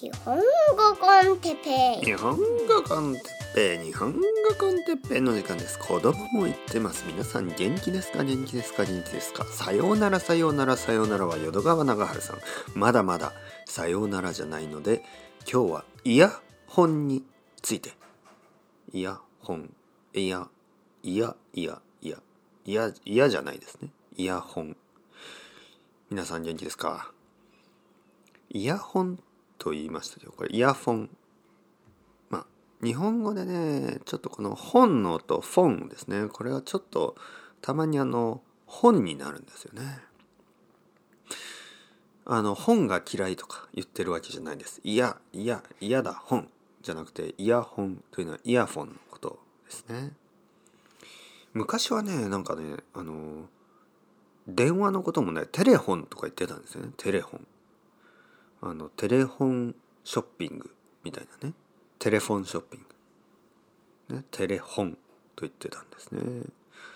[0.00, 0.42] 日本語
[1.00, 2.04] コンテペイ。
[2.04, 3.20] 日本語コンテ
[3.52, 4.20] ペイ日本語
[4.56, 5.76] コンテペイの時間です。
[5.80, 7.04] 子供も言ってます。
[7.04, 8.22] 皆さん元気ですか？
[8.22, 8.84] 元気ですか？
[8.84, 9.44] 元気ですか？
[9.46, 12.36] さようならさようならさようならは淀川長春さん。
[12.76, 13.32] まだまだ
[13.66, 15.02] さようならじゃないので
[15.52, 16.30] 今日はイヤ
[16.68, 17.24] ホンに
[17.60, 17.90] ついて。
[18.92, 19.74] イヤホン。
[20.14, 20.46] イヤ
[21.02, 22.18] イヤイヤイヤ
[22.64, 23.88] イヤイヤじゃないですね。
[24.16, 24.76] イヤホン。
[26.08, 27.10] 皆さん元気ですか？
[28.50, 29.18] イヤホン
[29.58, 31.10] と言いましたけどこれイヤフォン。
[32.30, 32.46] まあ
[32.84, 36.28] 日本語でねちょっとこの本の音フォンですね。
[36.28, 37.16] これはちょっと
[37.60, 40.00] たまにあの本になるんですよね。
[42.30, 44.80] あの本が嫌いとか言ってるわけじゃないです。
[44.84, 46.48] いやいや嫌だ本
[46.82, 50.12] じゃなくてイヤホンというのはイヤフォンのことですね。
[51.54, 53.46] 昔はねなんかねあの
[54.46, 56.90] 電話のこともねテレホンとか言ってたんですよね。
[56.96, 57.46] テレホン。
[58.60, 60.70] あのテレフォンショッピング
[61.04, 61.54] みたいなね。
[61.98, 62.84] テレフォンショッピン
[64.08, 64.98] グ、ね、テレフォンと
[65.42, 66.20] 言ってたんですね。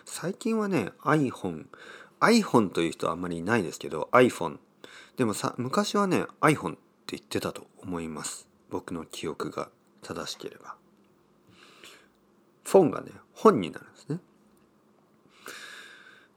[0.05, 1.67] 最近はね iPhone
[2.21, 4.59] iPhone という人はあんまりいないですけど iPhone
[5.17, 8.49] でもさ昔はね iPhone って言ってたと思います。
[8.71, 9.69] 僕の記憶が
[10.03, 10.77] 正しければ。
[12.65, 14.19] フォンがね本になるんですね。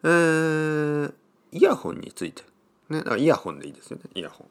[0.03, 1.13] えー、
[1.51, 2.43] イヤホンについて。
[2.89, 4.47] ねイヤホンでいいですよねイヤホン。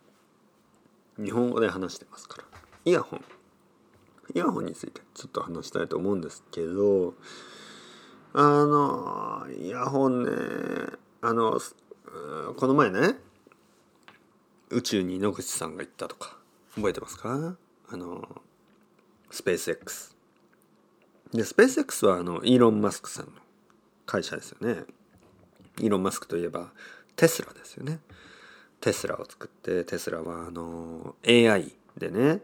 [1.18, 2.44] 日本語で話してますから。
[2.84, 3.24] イヤホン。
[4.34, 7.12] イヤホンについてちょっと話したいと思うんですけど
[8.32, 10.30] あのイヤホンね
[11.20, 11.60] あの
[12.56, 13.18] この前ね
[14.70, 16.38] 宇宙に野口さんが行ったとか
[16.74, 17.56] 覚えてますか？
[17.90, 18.26] あの
[19.30, 20.16] スペース X
[21.34, 23.32] でスペース X はあのイーロン・マスクさんの
[24.06, 24.84] 会社ですよね。
[25.80, 26.72] イーロン・マスクといえば
[27.14, 28.00] テスラですよね。
[28.84, 32.42] テスラを作ってテスラはあの AI でね。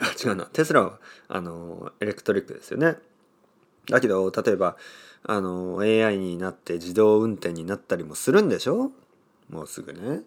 [0.00, 0.46] あ違うな。
[0.46, 2.96] テスラはあのエレクトリックですよね。
[3.90, 4.78] だけど例えば
[5.24, 8.92] あの AI になって自動運転になったりもするんでしょ？
[9.50, 10.22] もうすぐね、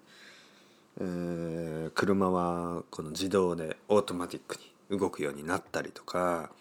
[0.99, 4.57] えー、車はこの自動でオートマティック
[4.91, 6.51] に動くようになったりとか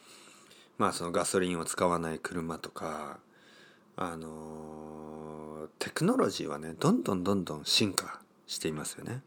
[0.78, 3.18] まあそのガソリンを使わない車とか
[3.96, 9.22] あのテクノロジーはねどんどんどんどん進化していますよね。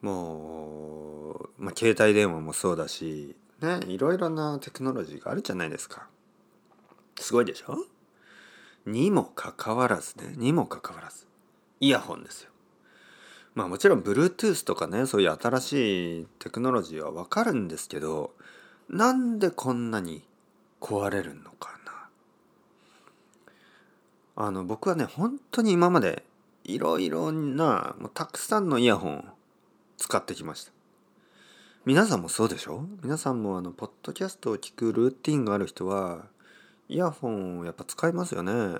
[0.00, 6.08] もう、まあ、携帯電話もそうだしねいろいろなテクノロジーがあるじゃないですか。
[7.18, 7.76] すごいでしょ？
[8.86, 11.26] にもかかわらずねにもかかわらず
[11.80, 12.50] イヤホンですよ。
[13.54, 18.32] まあもちろん Bluetooth とかねそういう新しいテクノロジーはわかるんですけど
[18.88, 20.22] なんでこんなに
[20.80, 22.08] 壊れるのかな
[24.46, 26.24] あの僕はね本当に今まで
[26.64, 29.24] いろいろなもうたくさんのイヤホンを
[29.96, 30.72] 使ってきました。
[31.86, 32.84] 皆さんもそうでしょ？
[33.02, 36.26] 皆さんもあのポッドキャストを聞くルーティンがある人は
[36.88, 38.76] イヤホンをやっぱ使いますよね。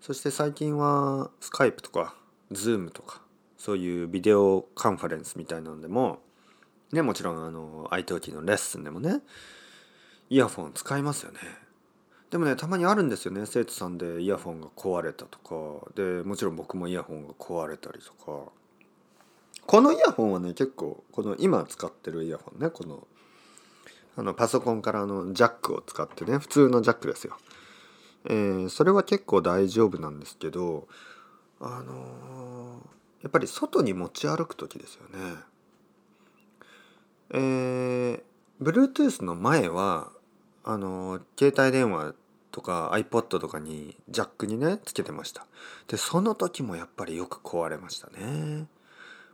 [0.00, 2.14] そして最近はスカイプとか
[2.52, 3.22] ズームとか
[3.56, 6.18] そういうビデオカンファレンスみたいなのでも
[6.92, 9.20] ねもちろんあの i t o のレッスンでもね
[10.28, 11.38] イヤホン使いますよね。
[12.30, 15.90] でもねたまにあるんですよね生徒さんでイヤホンが壊れたとか。
[15.94, 18.50] でもちろん僕もイヤホンが壊れたりとか。
[19.66, 23.06] このイヤホンはね結構この今使ってるイヤホンねこの
[24.16, 27.36] あのパソコンからのジャックを使ってね普通のジャックですよ、
[28.26, 30.86] えー、それは結構大丈夫なんですけど
[31.60, 35.36] あのー、やっぱり外に持ち歩く時ですよね。
[37.30, 38.22] えー、
[38.60, 40.12] Bluetooth の前は
[40.64, 42.14] あの携帯電話
[42.50, 45.46] とか iPod とかにジャックにねつけてました。
[45.88, 48.66] でその時もやっぱりよく壊れましたね。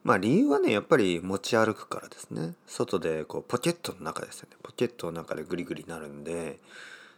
[0.03, 2.55] まあ理由はねやっぱり持ち歩くからですね。
[2.67, 4.57] 外でこうポケットの中ですよね。
[4.63, 6.59] ポケットの中でグリグリなるんで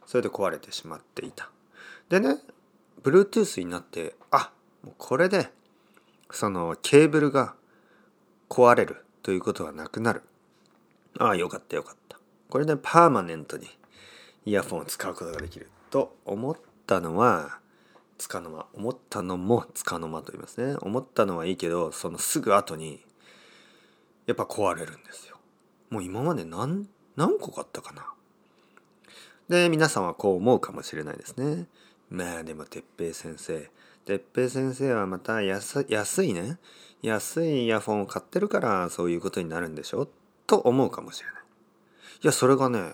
[0.07, 1.51] それで壊れてしまっていた。
[2.09, 2.37] でね
[3.03, 4.51] Bluetooth になってあ
[4.85, 5.51] もうこれで
[6.31, 7.55] そのケーブルが
[8.49, 10.23] 壊れるということはなくなる。
[11.19, 12.19] ああよかったよかった。
[12.51, 13.69] これでパーマネントに
[14.45, 16.57] イヤフォンを使うことができると思っ
[16.87, 17.59] たのは
[18.19, 18.67] つかの間。
[18.75, 20.77] 思ったのもつかの間と言いますね。
[20.81, 23.05] 思ったのはいいけどそのすぐ後に
[24.27, 25.37] やっぱ壊れるんですよ。
[25.91, 28.07] もう今まで何何個買ったかな。
[29.49, 31.67] で皆さんはこう思うかもしれないですね。
[32.11, 33.71] まあでも哲平先生。
[34.05, 35.85] 哲平先生はまた安
[36.25, 36.59] いね。
[37.03, 40.09] 安いイヤフォンを買ってるからそういうことになるんでしょ？
[40.47, 41.43] と思うかもしれない。
[42.23, 42.93] いやそれがね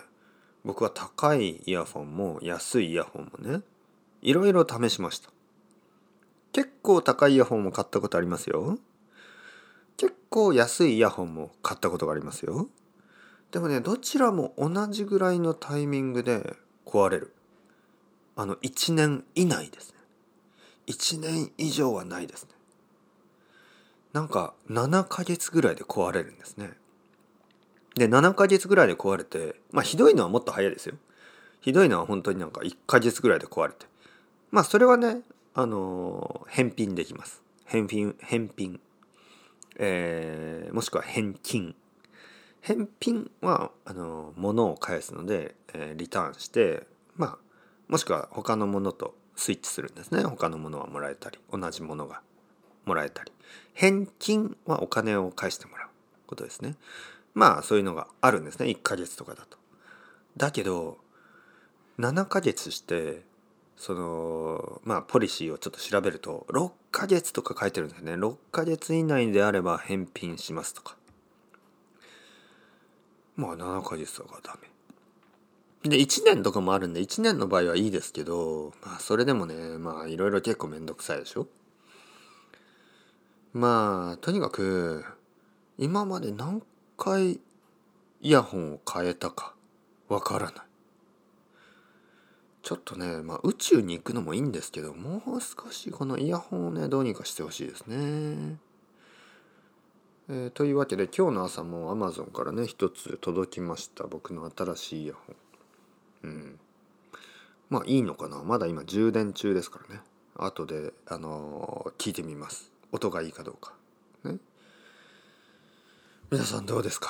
[0.69, 3.61] 僕は高いイヤフォンも安いイヤホンもね
[4.21, 5.31] いろいろ試しました。
[6.51, 8.77] 結構高いイヤホンも買ったことありますよ。
[9.97, 12.69] 結構安いイヤホンも買ったことがありますよ。
[13.49, 16.55] でもねどちらも同じぐらいのタイミングで
[16.85, 17.33] 壊れる。
[18.35, 19.97] あの1年以内ですね。
[20.85, 22.51] 1年以上はないですね。
[24.13, 26.73] なんか7ヶ月ぐらいで壊れるんですね。
[27.99, 30.95] で7ヶ月ぐらいで壊れてまあひどいのはもっと早いですよ。
[31.61, 33.85] ひどいのは本当になんか1ヶ月ぐらいで壊れて。
[34.49, 35.21] まあそれはね
[35.53, 37.43] あの返品できます。
[37.65, 38.79] 返品返品。
[39.77, 41.75] えー、もしくは返金。
[42.61, 47.37] 返品はあの物を返すので、えー、リターンしてまあ
[47.87, 50.23] もしくは他のものとスイッチするんですね。
[50.23, 52.21] 他のものはもらえたり同じものが
[52.85, 53.31] もらえたり。
[53.73, 55.87] 返金はお金を返してもらう
[56.27, 56.75] ことですね。
[57.39, 58.65] まあそういうのがあるんですね。
[58.65, 59.57] 1ヶ月とかだと。
[60.35, 60.97] だけど
[61.97, 63.23] 7ヶ月して
[63.77, 68.15] そのまあポリシーをちょっと調べると6ヶ月とか書いてるんですね。
[68.15, 70.97] 6ヶ月以内であれば返品しますとか。
[73.37, 74.57] まあ7ヶ月とかダ
[75.81, 75.89] メ。
[75.89, 81.47] で1年とかもあるんで1年の場合はいいですけどまあそれでもねまあいろいろ結構めんどくさいでしょ。
[83.53, 85.05] まあとにかく
[85.77, 86.61] 今まで何
[86.99, 87.39] 回
[88.21, 89.55] イヤホンを変えたか
[90.09, 90.65] わからない。
[92.61, 98.57] ちょっとね、まあ、宇宙に行くのもいいんですけどもう少しこのイヤホンをねどうにかしてほしいですね。
[100.27, 104.03] えー、というわけで今日の朝も Amazon からね一つ届きました。
[104.03, 105.35] 僕の新しいイヤホン。
[106.23, 106.59] うん。
[107.69, 108.43] まあいいのかな。
[108.43, 110.01] まだ今充電中ですからね。
[110.35, 112.71] 後であのー、聞いてみます。
[112.91, 113.73] 音がいいかどうか。
[114.25, 114.37] ね。
[116.31, 117.09] 皆さんどうですか？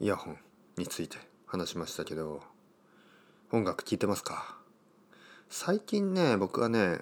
[0.00, 0.38] イヤホン
[0.78, 1.16] について
[1.46, 2.42] 話しましたけど
[3.52, 4.56] 音楽聴いてますか？
[5.48, 6.98] 最近ね僕はね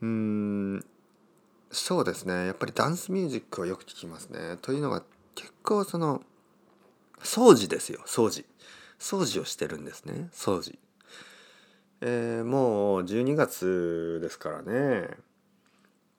[0.00, 0.86] うーん
[1.70, 4.56] そうですねやっぱりダンスミュージックをよく聴きますね。
[4.62, 5.02] というのが
[5.34, 6.22] 結構その
[7.20, 8.46] 掃除ですよ掃除。
[8.98, 10.78] 掃除をしてるんですね掃除。
[12.00, 15.10] えー、もう12月ですからね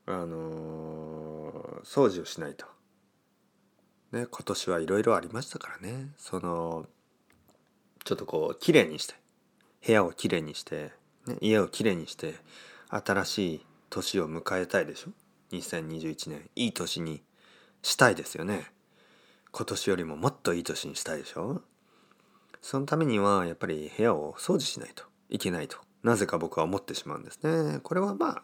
[0.05, 2.67] あのー、掃除をしないと。
[4.11, 6.11] ね今年はいろいろありましたからね。
[6.17, 6.85] その
[8.03, 9.15] ちょっとこう綺麗にして
[9.85, 10.91] 部屋をきれいにして
[11.27, 12.35] ね、家をきれいにして
[12.89, 15.11] 新しい年を迎えたいでしょ
[15.51, 16.49] ？2021年。
[16.55, 17.21] いい年に
[17.81, 18.71] したいですよね。
[19.51, 21.61] 今年よりももっといい年にしたいでしょ？
[22.61, 25.77] そのためにはやっぱり部屋を掃除しないといけないと。
[26.03, 27.79] なぜか僕は思ってしまうんですね。
[27.83, 28.43] これはまあ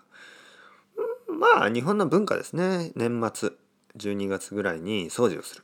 [1.31, 2.91] まあ日本の文化ですね。
[2.95, 3.53] 年末。
[3.97, 5.63] 12月ぐらいに掃除をする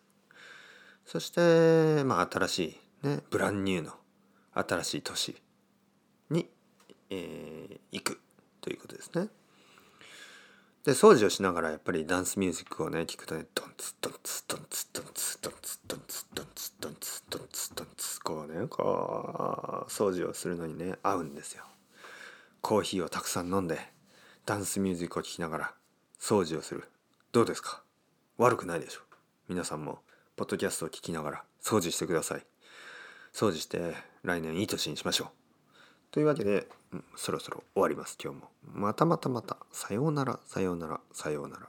[1.06, 3.94] そしてまあ新しいねブランニューの
[4.54, 5.36] 新しい年
[6.30, 6.50] に
[7.12, 8.22] えー、行く
[8.62, 9.28] ということですね。
[10.86, 21.66] で掃除をしながらやっぱりダンスミュージックをね聞くとねドンツドンツドンツドンツドンツドンツドンツドンツドンツドンツこうねこう掃除をするのにね合うんですよ。
[22.62, 23.78] コーヒーをたくさん飲んで
[24.46, 25.74] ダンスミュージックを聴きながら
[26.20, 26.86] 掃除をする
[27.32, 27.84] どうですか
[28.42, 29.02] 悪くないでしょ。
[29.50, 30.00] 皆さんも
[30.36, 32.46] ポッドキャストを聞きながら掃除してください。
[33.36, 33.94] 掃除して
[34.24, 35.28] 来年いい年にしましょう。
[36.10, 38.50] というわけで、うん、そろそろ終わります今日も。
[38.64, 39.58] またまたまた。
[39.72, 41.68] さようならさようならさようなら。